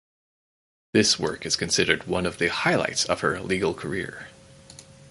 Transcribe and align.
This 0.93 1.19
work 1.19 1.45
is 1.45 1.55
considered 1.55 2.07
one 2.07 2.23
the 2.23 2.47
highlights 2.47 3.05
of 3.05 3.19
her 3.19 3.39
legal 3.39 3.75
career. 3.75 4.29